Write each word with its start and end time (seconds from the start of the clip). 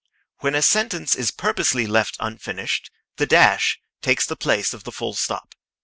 When 0.39 0.55
a 0.55 0.63
sentence 0.63 1.13
is 1.13 1.29
purposely 1.29 1.85
left 1.85 2.17
unfinished, 2.19 2.89
the 3.17 3.27
dash 3.27 3.79
takes 4.01 4.25
the 4.25 4.35
place 4.35 4.73
of 4.73 4.83
the 4.83 4.91
full 4.91 5.13
stop. 5.13 5.53